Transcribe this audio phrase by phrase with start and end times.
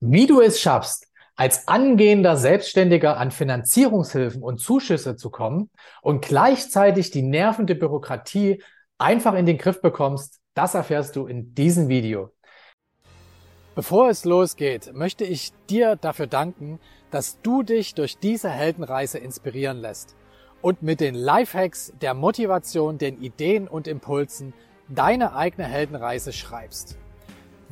[0.00, 7.10] Wie du es schaffst, als angehender Selbstständiger an Finanzierungshilfen und Zuschüsse zu kommen und gleichzeitig
[7.10, 8.62] die nervende Bürokratie
[8.96, 12.32] einfach in den Griff bekommst, das erfährst du in diesem Video.
[13.74, 16.80] Bevor es losgeht, möchte ich dir dafür danken,
[17.10, 20.16] dass du dich durch diese Heldenreise inspirieren lässt
[20.62, 24.54] und mit den Lifehacks, der Motivation, den Ideen und Impulsen
[24.88, 26.98] deine eigene Heldenreise schreibst.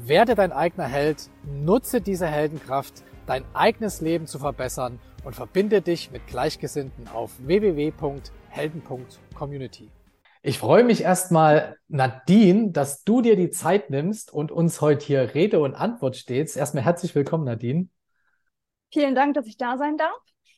[0.01, 6.12] Werde dein eigener Held, nutze diese Heldenkraft, dein eigenes Leben zu verbessern und verbinde dich
[6.12, 9.91] mit Gleichgesinnten auf www.helden.community.
[10.43, 15.34] Ich freue mich erstmal, Nadine, dass du dir die Zeit nimmst und uns heute hier
[15.34, 16.57] Rede und Antwort stehst.
[16.57, 17.88] Erstmal herzlich willkommen, Nadine.
[18.93, 20.15] Vielen Dank, dass ich da sein darf.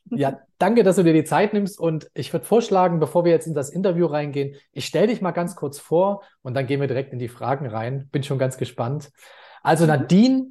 [0.07, 1.79] Ja, danke, dass du dir die Zeit nimmst.
[1.79, 5.31] Und ich würde vorschlagen, bevor wir jetzt in das Interview reingehen, ich stelle dich mal
[5.31, 8.09] ganz kurz vor und dann gehen wir direkt in die Fragen rein.
[8.11, 9.11] Bin schon ganz gespannt.
[9.63, 9.91] Also mhm.
[9.91, 10.47] Nadine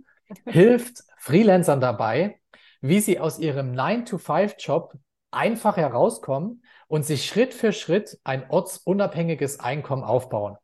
[0.46, 2.40] hilft Freelancern dabei,
[2.82, 4.94] wie sie aus ihrem 9-to-5-Job
[5.32, 10.58] einfach herauskommen und sich Schritt für Schritt ein ortsunabhängiges Einkommen aufbauen.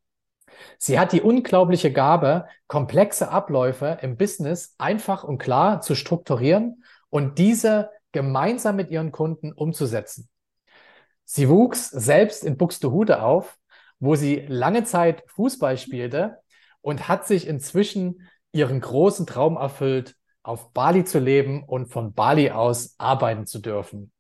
[0.78, 7.38] Sie hat die unglaubliche Gabe, komplexe Abläufe im Business einfach und klar zu strukturieren und
[7.38, 10.30] diese gemeinsam mit ihren Kunden umzusetzen.
[11.26, 13.58] Sie wuchs selbst in Buxtehude auf,
[14.00, 16.40] wo sie lange Zeit Fußball spielte
[16.80, 22.52] und hat sich inzwischen ihren großen Traum erfüllt, auf Bali zu leben und von Bali
[22.52, 24.14] aus arbeiten zu dürfen.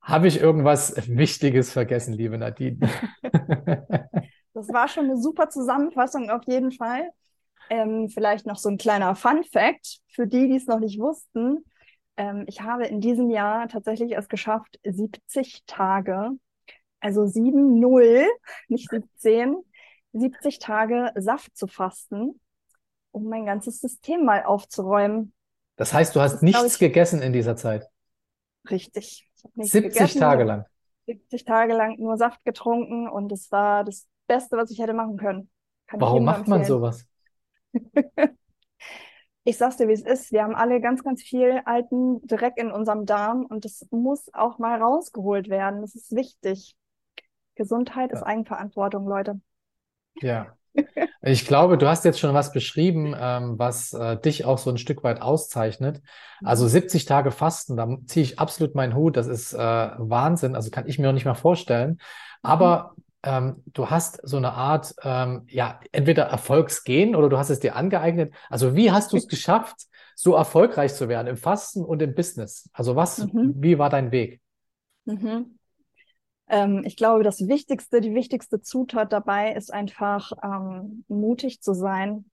[0.00, 2.78] Habe ich irgendwas Wichtiges vergessen, liebe Nadine?
[4.54, 7.10] das war schon eine super Zusammenfassung auf jeden Fall.
[7.68, 11.66] Ähm, vielleicht noch so ein kleiner Fun Fact für die, die es noch nicht wussten.
[12.18, 16.32] Ähm, ich habe in diesem Jahr tatsächlich es geschafft, 70 Tage,
[17.00, 18.26] also 7-0,
[18.66, 19.56] nicht 17,
[20.12, 22.40] 70 Tage Saft zu fasten,
[23.12, 25.32] um mein ganzes System mal aufzuräumen.
[25.76, 27.86] Das heißt, du hast das nichts ich, gegessen in dieser Zeit?
[28.68, 29.30] Richtig.
[29.54, 30.64] 70 gegessen, Tage lang.
[31.06, 35.16] 70 Tage lang nur Saft getrunken und es war das Beste, was ich hätte machen
[35.16, 35.48] können.
[35.86, 37.06] Kann Warum macht man sowas?
[39.48, 40.30] ich sag's dir, wie es ist.
[40.30, 44.58] Wir haben alle ganz, ganz viel alten Dreck in unserem Darm und das muss auch
[44.58, 45.80] mal rausgeholt werden.
[45.80, 46.76] Das ist wichtig.
[47.54, 48.18] Gesundheit ja.
[48.18, 49.40] ist Eigenverantwortung, Leute.
[50.20, 50.54] Ja.
[51.20, 54.78] Ich glaube, du hast jetzt schon was beschrieben, ähm, was äh, dich auch so ein
[54.78, 56.00] Stück weit auszeichnet.
[56.44, 57.08] Also 70 mhm.
[57.08, 59.16] Tage Fasten, da ziehe ich absolut meinen Hut.
[59.16, 60.54] Das ist äh, Wahnsinn.
[60.54, 61.98] Also kann ich mir noch nicht mal vorstellen.
[62.40, 63.02] Aber mhm.
[63.22, 67.74] Ähm, du hast so eine Art, ähm, ja, entweder Erfolgsgehen oder du hast es dir
[67.74, 68.32] angeeignet.
[68.48, 72.68] Also wie hast du es geschafft, so erfolgreich zu werden im Fasten und im Business?
[72.72, 73.54] Also was, mhm.
[73.56, 74.40] wie war dein Weg?
[75.04, 75.58] Mhm.
[76.48, 82.24] Ähm, ich glaube, das Wichtigste, die wichtigste Zutat dabei ist einfach ähm, mutig zu sein.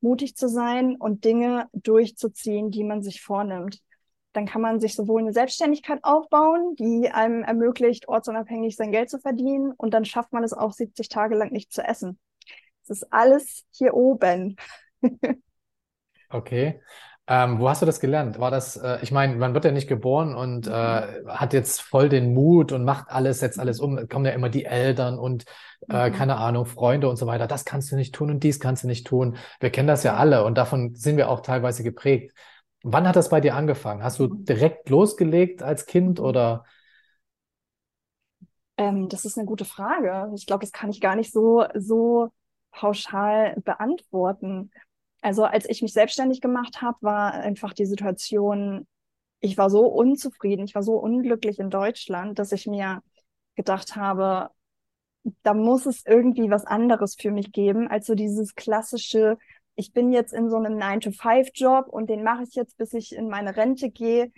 [0.00, 3.80] Mutig zu sein und Dinge durchzuziehen, die man sich vornimmt.
[4.32, 9.18] Dann kann man sich sowohl eine Selbstständigkeit aufbauen, die einem ermöglicht, ortsunabhängig sein Geld zu
[9.18, 9.72] verdienen.
[9.72, 12.18] Und dann schafft man es auch 70 Tage lang nicht zu essen.
[12.84, 14.56] Es ist alles hier oben.
[16.28, 16.80] okay.
[17.32, 18.40] Ähm, wo hast du das gelernt?
[18.40, 22.08] War das, äh, ich meine, man wird ja nicht geboren und äh, hat jetzt voll
[22.08, 24.08] den Mut und macht alles, setzt alles um.
[24.08, 25.44] Kommen ja immer die Eltern und
[25.88, 26.12] äh, mhm.
[26.12, 27.46] keine Ahnung, Freunde und so weiter.
[27.46, 29.36] Das kannst du nicht tun und dies kannst du nicht tun.
[29.60, 32.32] Wir kennen das ja alle und davon sind wir auch teilweise geprägt.
[32.82, 34.02] Wann hat das bei dir angefangen?
[34.02, 34.44] Hast du mhm.
[34.44, 36.64] direkt losgelegt als Kind oder?
[38.76, 40.32] Ähm, das ist eine gute Frage.
[40.34, 42.30] Ich glaube, das kann ich gar nicht so, so
[42.70, 44.70] pauschal beantworten.
[45.20, 48.86] Also als ich mich selbstständig gemacht habe, war einfach die Situation,
[49.40, 53.02] ich war so unzufrieden, ich war so unglücklich in Deutschland, dass ich mir
[53.54, 54.50] gedacht habe,
[55.42, 59.36] da muss es irgendwie was anderes für mich geben, als so dieses klassische,
[59.80, 63.28] ich bin jetzt in so einem 9-to-5-Job und den mache ich jetzt, bis ich in
[63.28, 64.30] meine Rente gehe.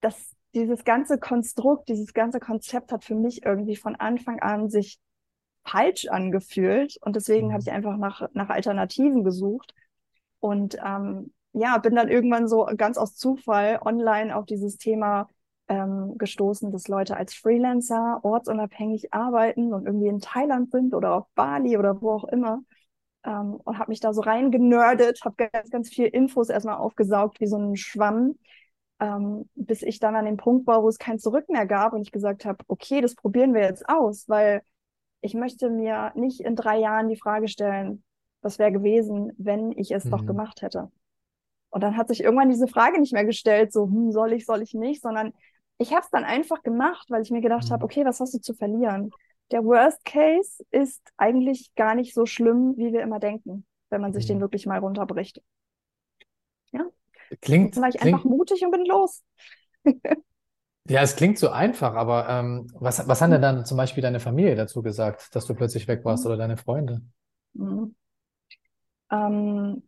[0.00, 5.00] Das, dieses ganze Konstrukt, dieses ganze Konzept hat für mich irgendwie von Anfang an sich
[5.64, 7.52] falsch angefühlt und deswegen mhm.
[7.52, 9.74] habe ich einfach nach, nach Alternativen gesucht
[10.38, 15.28] und ähm, ja, bin dann irgendwann so ganz aus Zufall online auf dieses Thema
[15.68, 21.26] ähm, gestoßen, dass Leute als Freelancer ortsunabhängig arbeiten und irgendwie in Thailand sind oder auf
[21.34, 22.62] Bali oder wo auch immer.
[23.24, 27.46] Ähm, und habe mich da so reingenördet, habe ganz, ganz viel Infos erstmal aufgesaugt wie
[27.46, 28.38] so ein Schwamm,
[29.00, 32.02] ähm, bis ich dann an dem Punkt war, wo es kein Zurück mehr gab und
[32.02, 34.62] ich gesagt habe, okay, das probieren wir jetzt aus, weil
[35.20, 38.04] ich möchte mir nicht in drei Jahren die Frage stellen,
[38.40, 40.10] was wäre gewesen, wenn ich es mhm.
[40.10, 40.90] doch gemacht hätte.
[41.70, 44.62] Und dann hat sich irgendwann diese Frage nicht mehr gestellt, so, hm, soll ich, soll
[44.62, 45.32] ich nicht, sondern
[45.78, 47.72] ich habe es dann einfach gemacht, weil ich mir gedacht mhm.
[47.72, 49.10] habe, okay, was hast du zu verlieren?
[49.50, 54.12] Der Worst Case ist eigentlich gar nicht so schlimm, wie wir immer denken, wenn man
[54.12, 54.34] sich mhm.
[54.34, 55.42] den wirklich mal runterbricht.
[56.72, 56.84] Ja.
[57.40, 59.22] Klingt, dann war ich klingt, einfach mutig und bin los.
[60.88, 64.20] ja, es klingt so einfach, aber ähm, was, was hat denn dann zum Beispiel deine
[64.20, 67.02] Familie dazu gesagt, dass du plötzlich weg warst oder deine Freunde?
[67.54, 67.94] Mhm.
[69.10, 69.82] Ähm,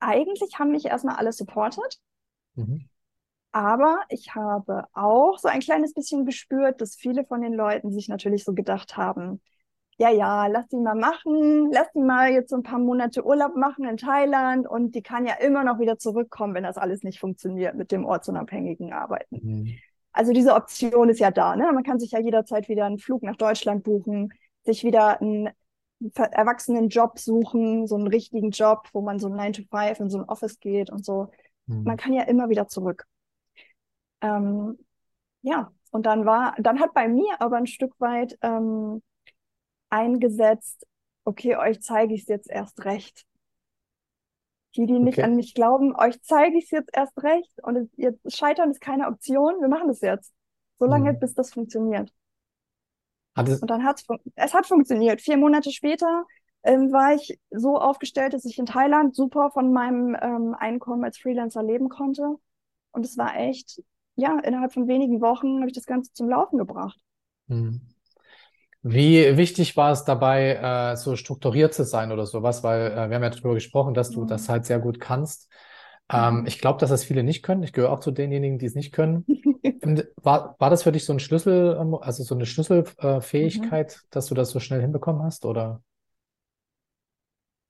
[0.00, 2.00] eigentlich haben mich erstmal alle supportet,
[2.56, 2.88] Mhm.
[3.56, 8.06] Aber ich habe auch so ein kleines bisschen gespürt, dass viele von den Leuten sich
[8.06, 9.40] natürlich so gedacht haben,
[9.98, 13.56] ja, ja, lass die mal machen, lass die mal jetzt so ein paar Monate Urlaub
[13.56, 17.18] machen in Thailand und die kann ja immer noch wieder zurückkommen, wenn das alles nicht
[17.18, 19.40] funktioniert mit dem ortsunabhängigen Arbeiten.
[19.42, 19.78] Mhm.
[20.12, 21.72] Also diese Option ist ja da, ne?
[21.72, 25.48] Man kann sich ja jederzeit wieder einen Flug nach Deutschland buchen, sich wieder einen
[26.14, 30.18] erwachsenen Job suchen, so einen richtigen Job, wo man so 9 to 5 in so
[30.18, 31.28] ein Office geht und so.
[31.84, 31.96] Man Mhm.
[31.96, 33.06] kann ja immer wieder zurück.
[34.20, 34.78] Ähm,
[35.42, 39.02] ja, und dann war, dann hat bei mir aber ein Stück weit ähm,
[39.90, 40.86] eingesetzt,
[41.24, 43.26] okay, euch zeige ich es jetzt erst recht.
[44.76, 45.22] Die, die nicht Okay.
[45.24, 48.80] an mich glauben, euch zeige ich es jetzt erst recht und es, jetzt scheitern ist
[48.80, 50.34] keine Option, wir machen das jetzt.
[50.78, 51.20] So lange, Mhm.
[51.20, 52.12] bis das funktioniert.
[53.36, 55.20] Hat es, Und dann hat es, es hat funktioniert.
[55.20, 56.24] Vier Monate später
[56.62, 61.18] ähm, war ich so aufgestellt, dass ich in Thailand super von meinem ähm, Einkommen als
[61.18, 62.36] Freelancer leben konnte.
[62.92, 63.82] Und es war echt,
[64.16, 66.98] ja, innerhalb von wenigen Wochen habe ich das Ganze zum Laufen gebracht.
[67.48, 67.80] Mhm.
[68.82, 72.62] Wie wichtig war es dabei, äh, so strukturiert zu sein oder sowas?
[72.62, 74.50] Weil äh, wir haben ja darüber gesprochen, dass du das Mhm.
[74.50, 75.48] halt sehr gut kannst.
[76.10, 77.62] Ähm, ich glaube, dass das viele nicht können.
[77.64, 79.28] Ich gehöre auch zu denjenigen, die es nicht können.
[79.82, 83.96] Und war, war das für dich so ein Schlüssel, ähm, also so eine Schlüsselfähigkeit, äh,
[83.96, 84.08] Mhm.
[84.10, 85.44] Dass du das so schnell hinbekommen hast?
[85.46, 85.82] Oder?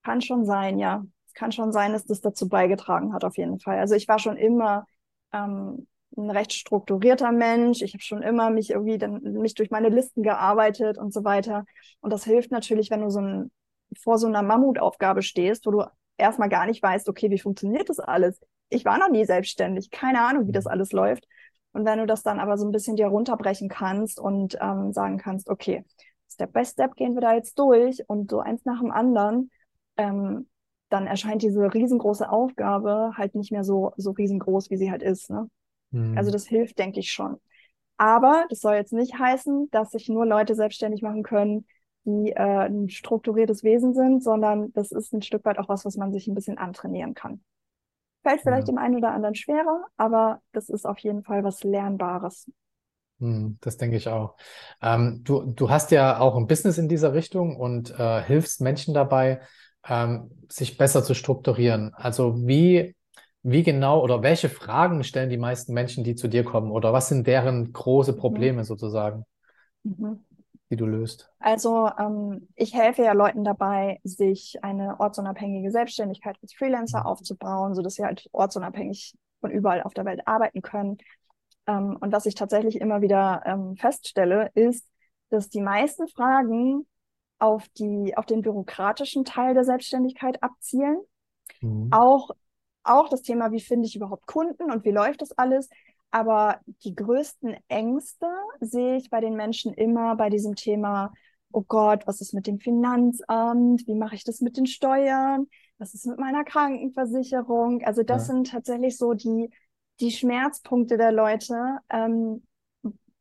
[0.03, 1.03] Kann schon sein, ja.
[1.27, 3.77] Es kann schon sein, dass das dazu beigetragen hat, auf jeden Fall.
[3.79, 4.85] Also ich war schon immer
[5.33, 7.81] ähm, ein recht strukturierter Mensch.
[7.81, 11.65] Ich habe schon immer mich irgendwie dann mich durch meine Listen gearbeitet und so weiter.
[12.01, 13.51] Und das hilft natürlich, wenn du so ein,
[13.99, 15.83] vor so einer Mammutaufgabe stehst, wo du
[16.17, 18.39] erstmal gar nicht weißt, okay, wie funktioniert das alles?
[18.69, 21.25] Ich war noch nie selbstständig, keine Ahnung, wie das alles läuft.
[21.71, 25.17] Und wenn du das dann aber so ein bisschen dir runterbrechen kannst und ähm, sagen
[25.19, 25.85] kannst, okay,
[26.29, 29.51] Step by Step gehen wir da jetzt durch und so eins nach dem anderen,
[29.95, 30.47] ähm,
[30.89, 35.29] dann erscheint diese riesengroße Aufgabe halt nicht mehr so, so riesengroß, wie sie halt ist.
[35.29, 35.49] Ne?
[36.13, 36.31] Also Hm.
[36.31, 37.39] das hilft, denke ich schon.
[37.97, 41.67] Aber das soll jetzt nicht heißen, dass sich nur Leute selbstständig machen können,
[42.05, 45.97] die äh, ein strukturiertes Wesen sind, sondern das ist ein Stück weit auch was, was
[45.97, 47.43] man sich ein bisschen antrainieren kann.
[48.23, 48.69] Fällt vielleicht Ja.
[48.69, 52.47] dem einen oder anderen schwerer, aber das ist auf jeden Fall was Lernbares.
[53.19, 54.35] Hm, das denke ich auch.
[54.81, 58.93] Ähm, du, du hast ja auch ein Business in dieser Richtung und äh, hilfst Menschen
[58.93, 59.41] dabei,
[59.87, 61.93] ähm, sich besser zu strukturieren.
[61.95, 62.95] Also wie,
[63.49, 66.71] wie genau oder welche Fragen stellen die meisten Menschen, die zu dir kommen?
[66.71, 68.53] Oder was sind deren große Mhm.
[68.53, 69.25] Probleme sozusagen,
[69.83, 70.23] Mhm.
[70.69, 71.29] die du löst?
[71.39, 77.05] Also ähm, ich helfe ja Leuten dabei, sich eine ortsunabhängige Selbstständigkeit als Freelancer Mhm.
[77.05, 80.97] aufzubauen, sodass sie halt ortsunabhängig von überall auf der Welt arbeiten können.
[81.67, 84.87] Ähm, und was ich tatsächlich immer wieder ähm, feststelle, ist,
[85.29, 86.87] dass die meisten Fragen
[87.39, 90.99] auf die, auf den bürokratischen Teil der Selbstständigkeit abzielen.
[91.61, 91.91] Mhm.
[91.91, 92.31] Auch,
[92.87, 95.69] auch das Thema, wie finde ich überhaupt Kunden und wie läuft das alles.
[96.11, 98.27] Aber die größten Ängste
[98.61, 101.13] sehe ich bei den Menschen immer bei diesem Thema,
[101.51, 103.85] oh Gott, was ist mit dem Finanzamt?
[103.87, 105.47] Wie mache ich das mit den Steuern?
[105.77, 107.83] Was ist mit meiner Krankenversicherung?
[107.83, 108.27] Also das Ja.
[108.27, 109.49] sind tatsächlich so die,
[109.99, 112.43] die Schmerzpunkte der Leute, ähm,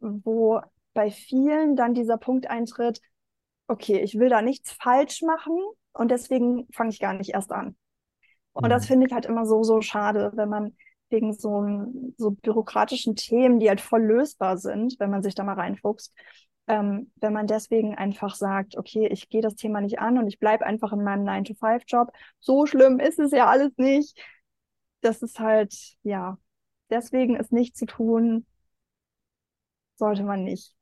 [0.00, 0.60] wo
[0.94, 3.00] bei vielen dann dieser Punkt eintritt,
[3.68, 5.58] okay, ich will da nichts falsch machen
[5.92, 7.76] und deswegen fange ich gar nicht erst an.
[8.62, 8.88] Und das Mhm.
[8.88, 10.76] finde ich halt immer so, so schade, wenn man
[11.10, 11.64] wegen so,
[12.16, 16.12] so bürokratischen Themen, die halt voll lösbar sind, wenn man sich da mal reinfuchst,
[16.68, 20.40] ähm, wenn man deswegen einfach sagt, okay, ich gehe das Thema nicht an und ich
[20.40, 22.10] bleibe einfach in meinem 9-to-5-Job.
[22.40, 24.18] So schlimm ist es ja alles nicht.
[25.02, 26.38] Das ist halt, ja,
[26.90, 28.46] deswegen ist nicht zu tun,
[29.96, 30.74] sollte man nicht.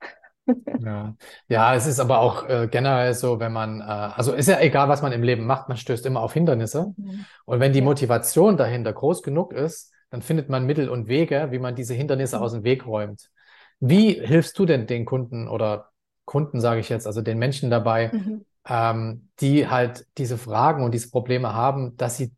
[0.76, 1.14] Ja.
[1.48, 4.88] Ja, es ist aber auch äh, generell so, wenn man, äh, also ist ja egal,
[4.88, 6.94] was man im Leben macht, man stößt immer auf Hindernisse.
[6.96, 7.24] Mhm.
[7.44, 7.80] Und wenn die.
[7.80, 12.38] Motivation dahinter groß genug ist, dann findet man Mittel und Wege, wie man diese Hindernisse
[12.38, 12.42] Mhm.
[12.42, 13.30] aus dem Weg räumt.
[13.78, 15.90] Wie hilfst du denn den Kunden oder
[16.24, 18.44] Kunden, sage ich jetzt, also den Menschen dabei, Mhm.
[18.66, 22.32] ähm, die halt diese Fragen und diese Probleme haben, dass sie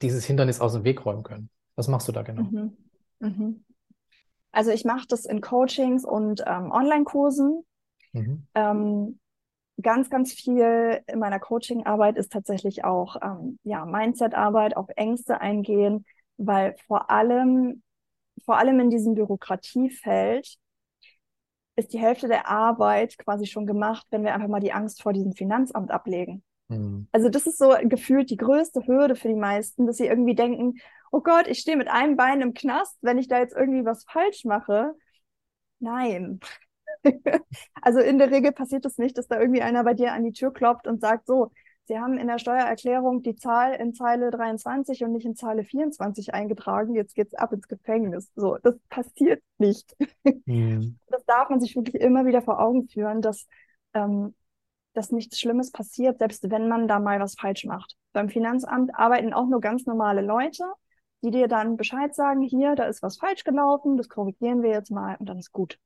[0.00, 1.50] dieses Hindernis aus dem Weg räumen können?
[1.74, 2.42] Was machst du da genau?
[2.44, 2.76] Mhm.
[4.52, 7.64] Also ich mache das in Coachings und ähm, Online-Kursen.
[8.12, 8.46] Mhm.
[8.54, 9.18] Ähm,
[9.80, 16.04] ganz, ganz viel in meiner Coaching-Arbeit ist tatsächlich auch ähm, ja, Mindset-Arbeit, auf Ängste eingehen,
[16.36, 17.82] weil vor allem,
[18.44, 20.56] vor allem in diesem Bürokratiefeld
[21.76, 25.14] ist die Hälfte der Arbeit quasi schon gemacht, wenn wir einfach mal die Angst vor
[25.14, 26.42] diesem Finanzamt ablegen.
[26.68, 27.08] Mhm.
[27.12, 30.74] Also das ist so gefühlt die größte Hürde für die meisten, dass sie irgendwie denken,
[31.12, 34.04] oh Gott, ich stehe mit einem Bein im Knast, wenn ich da jetzt irgendwie was
[34.04, 34.94] falsch mache.
[35.78, 36.40] Nein.
[37.82, 40.24] also in der Regel passiert es das nicht, dass da irgendwie einer bei dir an
[40.24, 41.52] die Tür klopft und sagt, so,
[41.84, 46.32] Sie haben in der Steuererklärung die Zahl in Zeile 23 und nicht in Zeile 24
[46.32, 46.94] eingetragen.
[46.94, 48.30] Jetzt geht's ab ins Gefängnis.
[48.36, 49.94] So, das passiert nicht.
[50.46, 50.98] Mhm.
[51.08, 53.46] Das darf man sich wirklich immer wieder vor Augen führen, dass,
[53.94, 54.34] ähm,
[54.92, 57.96] dass nichts Schlimmes passiert, selbst wenn man da mal was falsch macht.
[58.12, 60.64] Beim Finanzamt arbeiten auch nur ganz normale Leute,
[61.22, 64.90] die dir dann Bescheid sagen, hier, da ist was falsch gelaufen, das korrigieren wir jetzt
[64.90, 65.78] mal und dann ist gut.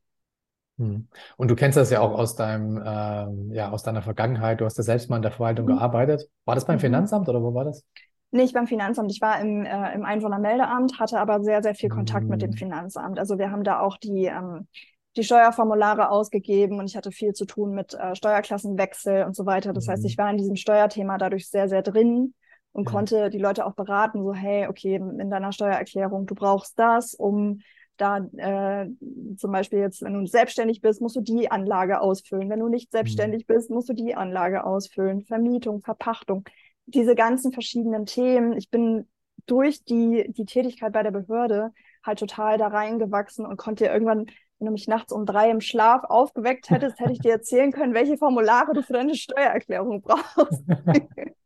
[0.79, 1.09] Hm.
[1.37, 4.61] Und du kennst das ja auch aus deinem, ähm, ja, aus deiner Vergangenheit.
[4.61, 5.77] Du hast ja selbst mal in der Verwaltung mhm.
[5.77, 6.29] gearbeitet.
[6.45, 6.81] War das beim mhm.
[6.81, 7.85] Finanzamt oder wo war das?
[8.31, 9.11] Nicht beim Finanzamt.
[9.11, 12.31] Ich war im, äh, im Einwohnermeldeamt, hatte aber sehr, sehr viel Kontakt mhm.
[12.31, 12.59] mit dem hm.
[12.59, 13.19] Finanzamt.
[13.19, 14.69] Also wir haben da auch die, ähm,
[15.17, 19.73] die Steuerformulare ausgegeben und ich hatte viel zu tun mit äh, Steuerklassenwechsel und so weiter.
[19.73, 22.35] Das heißt, ich war in diesem Steuerthema dadurch sehr, sehr drin
[22.77, 22.93] und ja.
[22.93, 27.61] konnte die Leute auch beraten, so, hey, okay, in deiner Steuererklärung, du brauchst das, um
[27.97, 28.91] da äh,
[29.39, 32.51] zum Beispiel jetzt, wenn du selbstständig bist, musst du die Anlage ausfüllen.
[32.51, 33.55] Wenn du nicht selbstständig mhm.
[33.55, 35.25] bist, musst du die Anlage ausfüllen.
[35.25, 36.45] Vermietung, Verpachtung,
[36.85, 38.53] diese ganzen verschiedenen Themen.
[38.53, 39.09] Ich bin
[39.47, 41.73] durch die, die Tätigkeit bei der Behörde
[42.05, 44.27] halt total da reingewachsen und konnte irgendwann,
[44.59, 47.95] wenn du mich nachts um drei im Schlaf aufgeweckt hättest, hätte ich dir erzählen können,
[47.95, 50.63] welche Formulare du für deine Steuererklärung brauchst.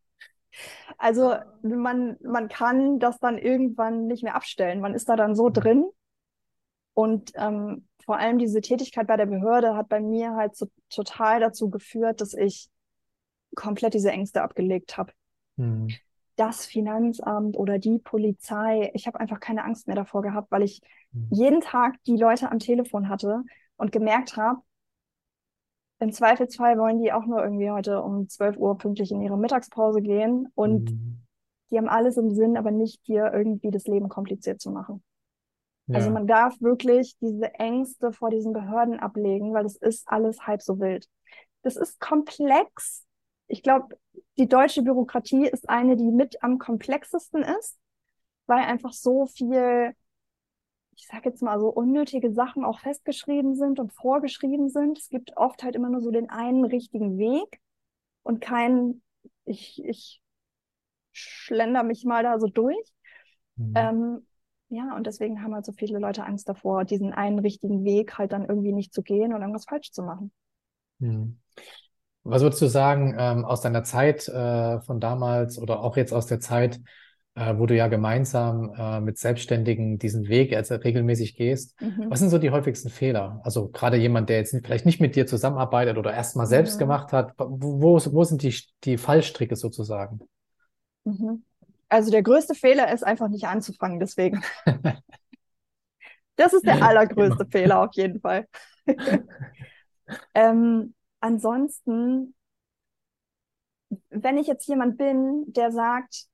[0.99, 4.80] also man, man kann das dann irgendwann nicht mehr abstellen.
[4.80, 5.52] Man ist da dann so mhm.
[5.52, 5.85] drin
[6.95, 11.40] und ähm, vor allem diese Tätigkeit bei der Behörde hat bei mir halt so total
[11.40, 12.69] dazu geführt, dass ich
[13.54, 15.12] komplett diese Ängste abgelegt habe.
[15.57, 15.88] Mhm.
[16.37, 20.80] Das Finanzamt oder die Polizei, ich habe einfach keine Angst mehr davor gehabt, weil ich
[21.12, 21.28] mhm.
[21.30, 23.42] jeden Tag die Leute am Telefon hatte
[23.76, 24.61] und gemerkt habe,
[26.00, 30.00] im Zweifelsfall wollen die auch nur irgendwie heute um 12 Uhr pünktlich in ihre Mittagspause
[30.00, 31.21] gehen und mhm.
[31.71, 35.02] die haben alles im Sinn, aber nicht dir irgendwie das Leben kompliziert zu machen.
[35.88, 35.97] Also ja.
[35.99, 40.62] Also man darf wirklich diese Ängste vor diesen Behörden ablegen, weil es ist alles halb
[40.62, 41.07] so wild.
[41.62, 43.07] Das ist komplex.
[43.47, 43.99] Ich glaube,
[44.38, 47.78] die deutsche Bürokratie ist eine, die mit am komplexesten ist,
[48.47, 49.95] weil einfach so viel,
[51.00, 54.99] ich sage jetzt mal so unnötige Sachen auch festgeschrieben sind und vorgeschrieben sind.
[54.99, 57.59] Es gibt oft halt immer nur so den einen richtigen Weg
[58.23, 59.00] und kein,
[59.47, 60.21] ich, ich
[61.12, 62.76] schlender mich mal da so durch.
[63.57, 63.73] Mhm.
[63.75, 64.26] Ähm,
[64.69, 68.33] ja, und deswegen haben halt so viele Leute Angst davor, diesen einen richtigen Weg halt
[68.33, 70.30] dann irgendwie nicht zu gehen und irgendwas falsch zu machen.
[71.00, 71.40] Hm.
[72.25, 76.26] Was würdest du sagen ähm, aus deiner Zeit äh, von damals oder auch jetzt aus
[76.26, 76.78] der Zeit,
[77.40, 81.80] äh, wo du ja gemeinsam äh, mit Selbstständigen diesen Weg also regelmäßig gehst?
[81.80, 82.11] Mhm.
[82.11, 83.40] Was sind so die häufigsten Fehler?
[83.44, 86.80] Also gerade jemand, der jetzt vielleicht nicht mit dir zusammenarbeitet oder erst mal selbst mhm.
[86.80, 88.54] gemacht hat, wo, wo sind die,
[88.85, 90.20] die Fallstricke sozusagen?
[91.04, 91.42] Mhm.
[91.88, 94.42] Also der größte Fehler ist einfach nicht anzufangen, deswegen.
[96.37, 97.50] das ist der allergrößte genau.
[97.50, 98.47] Fehler auf jeden Fall.
[100.35, 102.35] ähm, ansonsten,
[104.11, 106.29] wenn ich jetzt jemand bin, der sagt,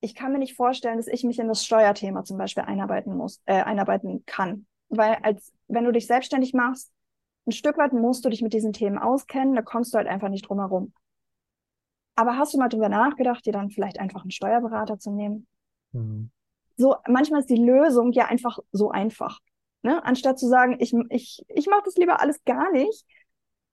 [0.00, 3.42] ich kann mir nicht vorstellen, dass ich mich in das Steuerthema zum Beispiel einarbeiten muss,
[3.46, 4.66] äh, einarbeiten kann.
[4.88, 6.90] Weil als wenn du dich selbstständig machst,
[7.46, 10.28] ein Stück weit musst du dich mit diesen Themen auskennen, da kommst du halt einfach
[10.28, 10.92] nicht drum herum.
[12.14, 15.46] Aber hast du mal drüber nachgedacht, dir dann vielleicht einfach einen Steuerberater zu nehmen?
[15.92, 16.30] Mhm.
[16.76, 19.40] So, manchmal ist die Lösung ja einfach so einfach.
[19.82, 20.04] Ne?
[20.04, 23.04] Anstatt zu sagen, ich, ich, ich mache das lieber alles gar nicht,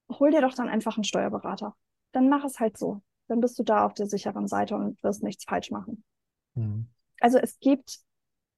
[0.09, 1.75] hol dir doch dann einfach einen Steuerberater.
[2.11, 3.01] Dann mach es halt so.
[3.27, 6.03] Dann bist du da auf der sicheren Seite und wirst nichts falsch machen.
[6.55, 6.87] Mhm.
[7.21, 7.99] Also es gibt,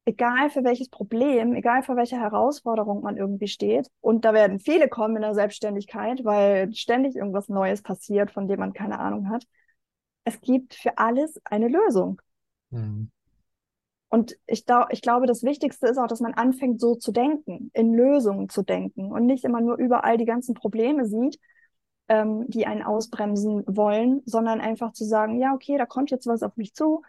[0.06, 4.89] egal für welches Problem, egal für welche Herausforderung man irgendwie steht, und da werden viele
[4.89, 9.46] kommen in der Selbstständigkeit, weil ständig irgendwas Neues passiert, von dem man keine Ahnung hat
[10.27, 12.22] es gibt für alles eine Lösung.
[12.70, 13.10] Mhm.
[14.10, 17.94] Und ich, ich glaube, das Wichtigste ist auch, dass man anfängt, so zu denken, in
[17.94, 21.39] Lösungen zu denken und nicht immer nur überall die ganzen Probleme sieht,
[22.10, 26.44] ähm, die einen ausbremsen wollen, sondern einfach zu sagen, ja, okay, da kommt jetzt was
[26.44, 27.04] auf mich zu,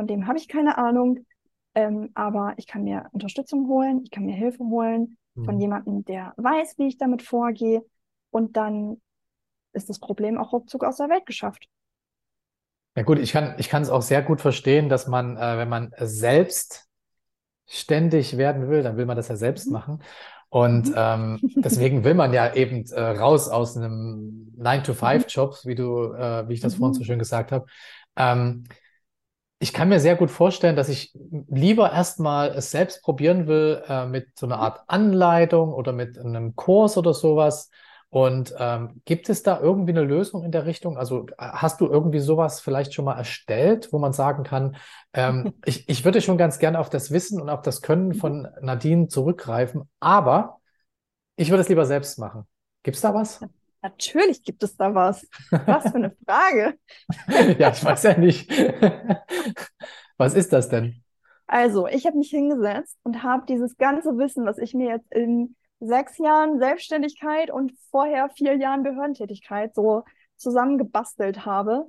[0.00, 1.26] von dem habe ich keine Ahnung,
[1.74, 5.44] ähm, aber ich kann mir Unterstützung holen, ich kann mir Hilfe holen mhm.
[5.44, 7.84] von jemandem, der weiß, wie ich damit vorgehe
[8.30, 9.02] und dann
[9.74, 11.68] ist das Problem auch ruckzuck aus der Welt geschafft.
[12.96, 16.88] Ja gut, ich kann, es auch sehr gut verstehen, dass man, äh, wenn man selbst
[17.66, 19.72] ständig werden will, dann will man das ja selbst mhm.
[19.74, 20.02] machen.
[20.48, 20.94] Und mhm.
[20.96, 25.68] ähm, deswegen will man ja eben äh, raus aus einem 9-to-5-Job, mhm.
[25.68, 26.78] wie du, äh, wie ich das mhm.
[26.78, 27.66] vorhin so schön gesagt habe.
[28.16, 28.64] Ähm,
[29.62, 31.12] ich kann mir sehr gut vorstellen, dass ich
[31.48, 36.56] lieber erstmal es selbst probieren will äh, mit so einer Art Anleitung oder mit einem
[36.56, 37.70] Kurs oder sowas,
[38.12, 40.98] Und ähm, gibt es da irgendwie eine Lösung in der Richtung?
[40.98, 44.76] Also hast du irgendwie sowas vielleicht schon mal erstellt, wo man sagen kann,
[45.14, 48.14] ähm, ich, ich würde schon ganz gerne auf das Wissen und auf das Können mhm.
[48.14, 50.58] von Nadine zurückgreifen, aber
[51.36, 52.46] ich würde es lieber selbst machen.
[52.82, 53.40] Gibt es da was?
[53.82, 55.26] Natürlich gibt es da was.
[55.50, 56.78] Was für eine Frage.
[57.58, 58.50] ja, ich weiß ja nicht.
[60.16, 61.02] was ist das denn?
[61.46, 65.56] Also, ich habe mich hingesetzt und habe dieses ganze Wissen, was ich mir jetzt in
[65.80, 70.04] sechs Jahren Selbstständigkeit und vorher vier Jahren Behördentätigkeit so
[70.36, 71.86] zusammengebastelt habe.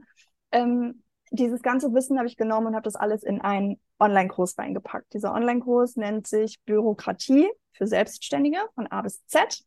[0.51, 5.13] Ähm, dieses ganze Wissen habe ich genommen und habe das alles in einen Online-Kurs reingepackt.
[5.13, 9.61] Dieser Online-Kurs nennt sich Bürokratie für Selbstständige von A bis Z.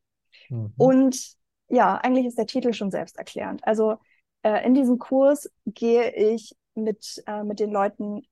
[0.48, 0.72] Mhm.
[0.76, 1.36] Und
[1.68, 3.66] ja, eigentlich ist der Titel schon selbsterklärend.
[3.66, 3.96] Also
[4.42, 8.22] äh, in diesem Kurs gehe ich mit, äh, mit den Leuten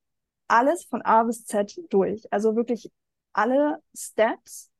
[0.49, 2.31] alles von A bis Z durch.
[2.33, 2.91] Also wirklich
[3.33, 4.73] alle Steps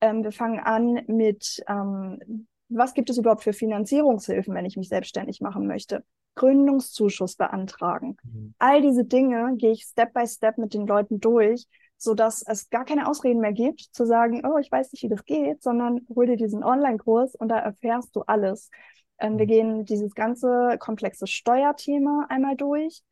[0.00, 4.88] ähm, wir fangen an mit, ähm, was gibt es überhaupt für Finanzierungshilfen, wenn ich mich
[4.88, 6.04] selbstständig machen möchte?
[6.36, 8.16] Gründungszuschuss beantragen.
[8.22, 8.54] Mhm.
[8.58, 11.66] All diese Dinge gehe ich Step by Step mit den Leuten durch,
[12.02, 15.08] so dass es gar keine Ausreden mehr gibt, zu sagen, oh, ich weiß nicht, wie
[15.08, 18.70] das geht, sondern hol dir diesen Online-Kurs und da erfährst du alles.
[19.18, 19.50] Ähm, wir mhm.
[19.50, 23.02] gehen dieses ganze komplexe Steuerthema einmal durch,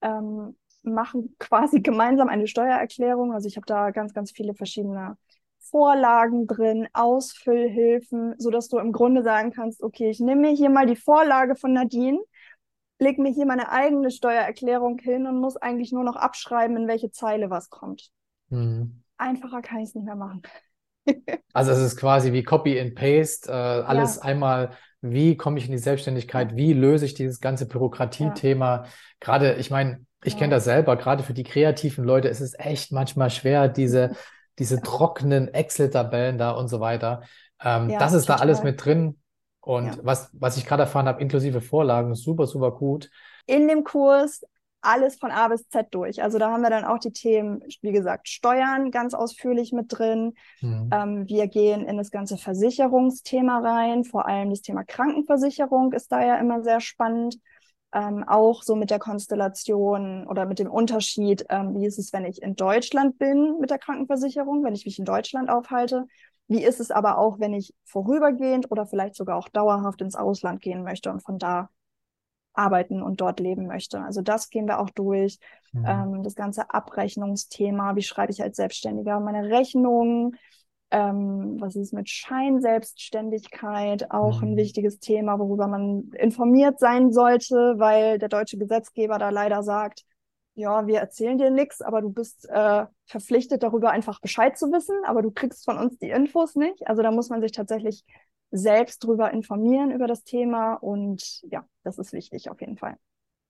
[0.00, 3.32] ähm, machen quasi gemeinsam eine Steuererklärung.
[3.32, 5.16] Also ich habe da ganz, ganz viele verschiedene
[5.58, 10.70] Vorlagen drin, Ausfüllhilfen, so dass du im Grunde sagen kannst, okay, ich nehme mir hier
[10.70, 12.20] mal die Vorlage von Nadine,
[13.00, 17.10] leg mir hier meine eigene Steuererklärung hin und muss eigentlich nur noch abschreiben, in welche
[17.10, 18.12] Zeile was kommt.
[18.48, 19.02] Mhm.
[19.18, 20.42] Einfacher kann ich es nicht mehr machen.
[21.52, 24.22] also es ist quasi wie Copy and Paste, äh, alles ja.
[24.22, 28.84] einmal, wie komme ich in die Selbstständigkeit, wie löse ich dieses ganze Bürokratie-Thema.
[28.84, 28.90] Ja.
[29.20, 30.40] Gerade, ich meine, ich ja.
[30.40, 34.16] kenne das selber, gerade für die kreativen Leute ist es echt manchmal schwer, diese
[34.58, 37.22] diese trockenen Excel-Tabellen da und so weiter.
[37.62, 38.38] Ähm, das ist total.
[38.38, 39.20] da alles mit drin.
[39.60, 43.10] Und was, was ich gerade erfahren habe, inklusive Vorlagen, super, super gut.
[43.46, 44.44] In dem Kurs
[44.86, 46.22] alles von A bis Z durch.
[46.22, 50.34] Also da haben wir dann auch die Themen, wie gesagt, Steuern ganz ausführlich mit drin.
[50.60, 50.90] Mhm.
[50.92, 54.04] Ähm, wir gehen in das ganze Versicherungsthema rein.
[54.04, 57.36] Vor allem das Thema Krankenversicherung ist da ja immer sehr spannend
[57.92, 62.24] ähm, auch so mit der Konstellation oder mit dem Unterschied, ähm, wie ist es, wenn
[62.24, 66.06] ich in Deutschland bin mit der Krankenversicherung, wenn ich mich in Deutschland aufhalte.
[66.48, 70.60] Wie ist es aber auch, wenn ich vorübergehend oder vielleicht sogar auch dauerhaft ins Ausland
[70.60, 71.70] gehen möchte und von da
[72.56, 74.00] arbeiten und dort leben möchte.
[74.00, 75.38] Also das gehen wir auch durch.
[75.72, 75.84] Mhm.
[75.86, 80.36] Ähm, das ganze Abrechnungsthema, wie schreibe ich als Selbstständiger meine Rechnungen,
[80.90, 84.10] ähm, was ist mit Scheinselbstständigkeit?
[84.10, 84.48] Auch mhm.
[84.48, 90.04] ein wichtiges Thema, worüber man informiert sein sollte, weil der deutsche Gesetzgeber da leider sagt,
[90.54, 94.96] ja, wir erzählen dir nichts, aber du bist äh, verpflichtet, darüber einfach Bescheid zu wissen,
[95.04, 96.88] aber du kriegst von uns die Infos nicht.
[96.88, 98.04] Also da muss man sich tatsächlich
[98.50, 102.96] selbst drüber informieren über das Thema und ja, das ist wichtig auf jeden Fall.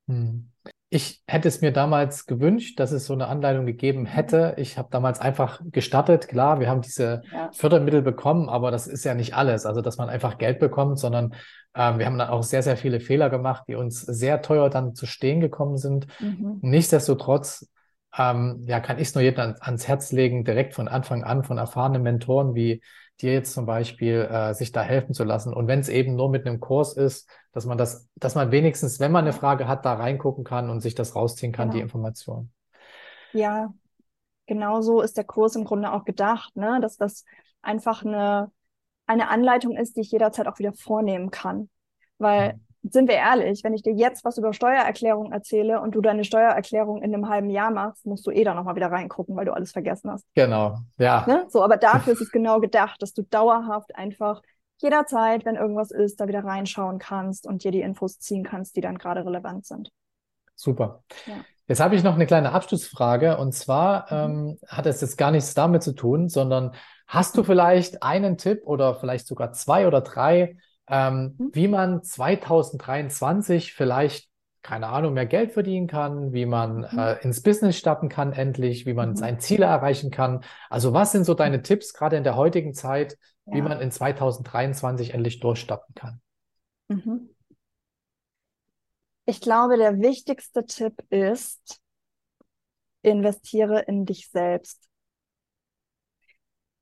[0.07, 0.51] Mhm.
[0.89, 4.07] Ich hätte es mir damals gewünscht, dass es so eine Anleitung gegeben mhm.
[4.07, 4.55] hätte.
[4.57, 6.29] Ich habe damals einfach gestartet.
[6.29, 7.51] Klar, wir haben diese ja.
[7.53, 9.67] Fördermittel bekommen, aber das ist ja nicht alles.
[9.67, 11.35] Also, dass man einfach Geld bekommt, sondern
[11.75, 14.95] ähm, wir haben dann auch sehr, sehr viele Fehler gemacht, die uns sehr teuer dann
[14.95, 16.07] zu stehen gekommen sind.
[16.21, 16.59] Mhm.
[16.63, 17.69] Nichtsdestotrotz
[18.17, 21.59] ähm, ja, kann ich es nur jedem ans Herz legen, direkt von Anfang an von
[21.59, 22.81] erfahrenen Mentoren wie
[23.23, 25.53] dir jetzt zum Beispiel äh, sich da helfen zu lassen.
[25.55, 29.01] Und wenn es eben nur mit einem Kurs ist, dass man das, dass man wenigstens,
[29.01, 31.77] wenn man eine Frage hat, da reingucken kann und sich das rausziehen kann, genau.
[31.77, 32.53] die Information.
[33.33, 33.73] Ja,
[34.47, 36.79] genau so ist der Kurs im Grunde auch gedacht, ne?
[36.81, 37.25] dass das
[37.63, 38.51] einfach eine,
[39.07, 41.71] eine Anleitung ist, die ich jederzeit auch wieder vornehmen kann.
[42.19, 46.01] Weil mhm sind wir ehrlich, wenn ich dir jetzt was über Steuererklärung erzähle und du
[46.01, 49.45] deine Steuererklärung in einem halben Jahr machst, musst du eh da nochmal wieder reingucken, weil
[49.45, 50.27] du alles vergessen hast.
[50.35, 51.25] Genau, ja.
[51.27, 51.47] Ne?
[51.49, 54.43] So, aber dafür ist es genau gedacht, dass du dauerhaft einfach
[54.79, 58.81] jederzeit, wenn irgendwas ist, da wieder reinschauen kannst und dir die Infos ziehen kannst, die
[58.81, 59.91] dann gerade relevant sind.
[60.55, 61.03] Super.
[61.27, 61.35] Ja.
[61.69, 64.49] Jetzt habe ich noch eine kleine Abschlussfrage und zwar mhm.
[64.49, 66.73] ähm, hat es jetzt gar nichts damit zu tun, sondern
[67.07, 70.57] hast du vielleicht einen Tipp oder vielleicht sogar zwei oder drei,
[70.89, 71.51] ähm, mhm.
[71.53, 74.31] wie man 2023 vielleicht,
[74.63, 76.99] keine Ahnung, mehr Geld verdienen kann, wie man mhm.
[76.99, 79.17] äh, ins Business starten kann endlich, wie man mhm.
[79.17, 80.45] seine Ziele erreichen kann.
[80.71, 83.55] Also was sind so deine Tipps, gerade in der heutigen Zeit, ja.
[83.55, 86.21] wie man in 2023 endlich durchstarten kann?
[86.89, 87.31] Mhm.
[89.25, 91.81] Ich glaube, der wichtigste Tipp ist,
[93.03, 94.89] investiere in dich selbst.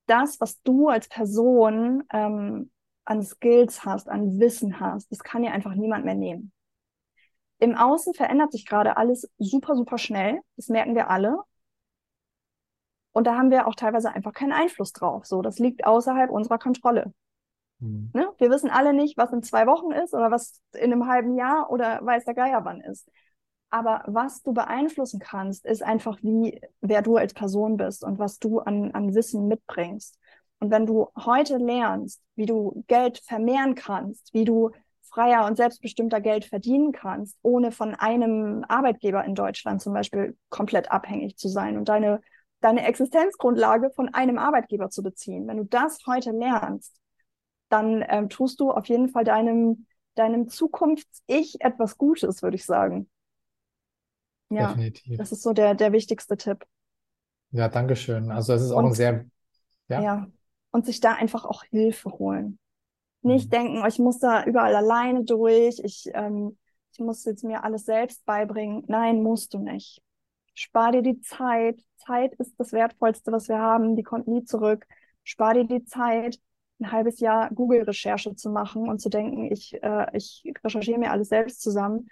[0.06, 2.70] Das, was du als Person ähm,
[3.04, 6.52] an Skills hast, an Wissen hast, das kann dir einfach niemand mehr nehmen.
[7.58, 10.40] Im Außen verändert sich gerade alles super, super schnell.
[10.56, 11.38] Das merken wir alle.
[13.12, 15.24] Und da haben wir auch teilweise einfach keinen Einfluss drauf.
[15.24, 17.12] So, das liegt außerhalb unserer Kontrolle.
[17.78, 18.10] Mhm.
[18.12, 18.28] Ne?
[18.38, 21.70] Wir wissen alle nicht, was in zwei Wochen ist oder was in einem halben Jahr
[21.70, 23.08] oder weiß der Geier wann ist.
[23.70, 28.38] Aber was du beeinflussen kannst, ist einfach, wie, wer du als Person bist und was
[28.38, 30.18] du an, an Wissen mitbringst.
[30.60, 34.70] Und wenn du heute lernst, wie du Geld vermehren kannst, wie du
[35.14, 40.90] freier und selbstbestimmter Geld verdienen kannst, ohne von einem Arbeitgeber in Deutschland zum Beispiel komplett
[40.90, 42.20] abhängig zu sein und deine,
[42.60, 45.46] deine Existenzgrundlage von einem Arbeitgeber zu beziehen.
[45.46, 46.96] Wenn du das heute lernst,
[47.68, 49.86] dann ähm, tust du auf jeden Fall deinem,
[50.16, 53.08] deinem Zukunfts-Ich etwas Gutes, würde ich sagen.
[54.50, 55.16] Ja, Definitiv.
[55.16, 56.64] das ist so der, der wichtigste Tipp.
[57.50, 58.30] Ja, danke schön.
[58.30, 59.24] Also es ist auch und, ein sehr,
[59.88, 60.02] ja.
[60.02, 60.26] ja.
[60.74, 62.58] Und sich da einfach auch Hilfe holen.
[63.22, 63.50] Nicht mhm.
[63.50, 66.58] denken, oh, ich muss da überall alleine durch, ich, ähm,
[66.92, 68.82] ich muss jetzt mir alles selbst beibringen.
[68.88, 70.02] Nein, musst du nicht.
[70.52, 71.80] Spar dir die Zeit.
[71.96, 73.94] Zeit ist das Wertvollste, was wir haben.
[73.94, 74.84] Die kommt nie zurück.
[75.22, 76.40] Spar dir die Zeit,
[76.80, 81.28] ein halbes Jahr Google-Recherche zu machen und zu denken, ich, äh, ich recherchiere mir alles
[81.28, 82.08] selbst zusammen,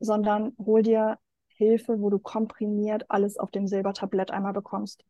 [0.00, 5.04] sondern hol dir Hilfe, wo du komprimiert alles auf dem Silbertablett einmal bekommst.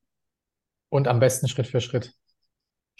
[0.90, 2.14] Und am besten Schritt für Schritt.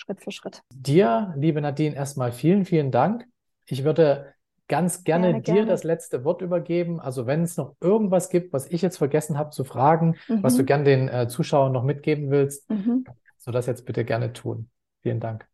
[0.00, 0.62] Schritt für Schritt.
[0.74, 3.26] Dir, liebe Nadine, erstmal vielen, vielen Dank.
[3.66, 4.34] Ich würde
[4.66, 5.70] ganz gerne, gerne dir gerne.
[5.70, 7.00] das letzte Wort übergeben.
[7.00, 10.42] Also wenn es noch irgendwas gibt, was ich jetzt vergessen habe zu fragen, mhm.
[10.42, 13.04] was du gern den äh, Zuschauern noch mitgeben willst, mhm.
[13.38, 14.70] so das jetzt bitte gerne tun.
[15.02, 15.46] Vielen Dank.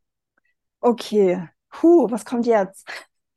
[0.80, 2.88] Okay, Puh, was kommt jetzt?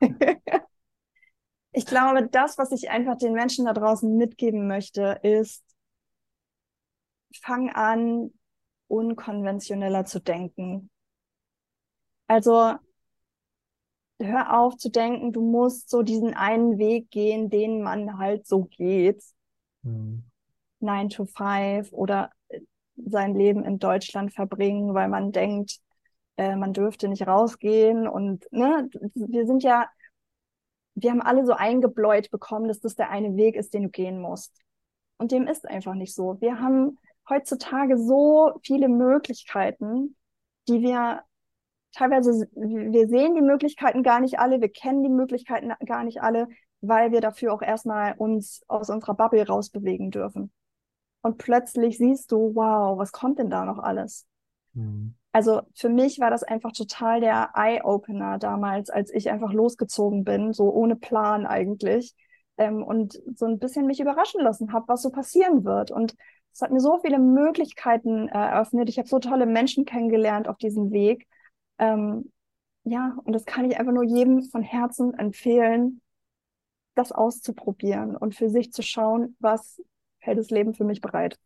[1.72, 5.62] ich glaube, das, was ich einfach den Menschen da draußen mitgeben möchte, ist,
[7.42, 8.32] fang an,
[8.88, 10.90] unkonventioneller zu denken.
[12.30, 12.76] Also
[14.20, 18.66] hör auf zu denken, du musst so diesen einen Weg gehen, den man halt so
[18.66, 19.20] geht.
[19.82, 20.22] Mhm.
[20.78, 22.30] 9 to 5 oder
[22.96, 25.80] sein Leben in Deutschland verbringen, weil man denkt,
[26.36, 29.88] äh, man dürfte nicht rausgehen und ne, wir sind ja,
[30.94, 34.20] wir haben alle so eingebläut bekommen, dass das der eine Weg ist, den du gehen
[34.20, 34.52] musst.
[35.18, 36.40] Und dem ist einfach nicht so.
[36.40, 36.96] Wir haben
[37.28, 40.14] heutzutage so viele Möglichkeiten,
[40.68, 41.24] die wir
[41.92, 46.48] teilweise, wir sehen die Möglichkeiten gar nicht alle, wir kennen die Möglichkeiten gar nicht alle,
[46.80, 50.50] weil wir dafür auch erstmal uns aus unserer Bubble rausbewegen dürfen.
[51.22, 54.26] Und plötzlich siehst du, wow, was kommt denn da noch alles?
[54.72, 55.14] Mhm.
[55.32, 60.52] Also für mich war das einfach total der Eye-Opener damals, als ich einfach losgezogen bin,
[60.52, 62.14] so ohne Plan eigentlich.
[62.56, 65.90] Ähm, und so ein bisschen mich überraschen lassen habe, was so passieren wird.
[65.90, 66.14] Und
[66.52, 68.88] es hat mir so viele Möglichkeiten äh, eröffnet.
[68.88, 71.28] Ich habe so tolle Menschen kennengelernt auf diesem Weg.
[71.80, 72.30] Ähm,
[72.84, 76.00] ja, und das kann ich einfach nur jedem von Herzen empfehlen,
[76.94, 79.82] das auszuprobieren und für sich zu schauen, was
[80.18, 81.38] hält das Leben für mich bereit.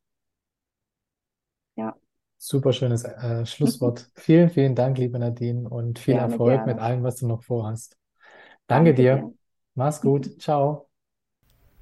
[1.77, 1.97] Ja.
[2.37, 4.11] Super schönes äh, Schlusswort.
[4.15, 6.75] vielen, vielen Dank, liebe Nadine, und viel gerne, Erfolg gerne.
[6.75, 7.97] mit allem, was du noch vorhast.
[8.67, 9.17] Danke, Danke dir.
[9.17, 9.35] dir.
[9.75, 10.27] Mach's gut.
[10.41, 10.89] Ciao.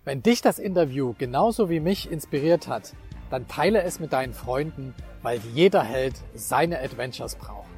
[0.05, 2.95] Wenn dich das Interview genauso wie mich inspiriert hat,
[3.31, 7.72] dann teile es mit deinen Freunden, weil jeder Held seine Adventures braucht.